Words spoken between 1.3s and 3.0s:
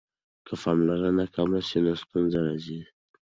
کمه سي نو ستونزه راځي.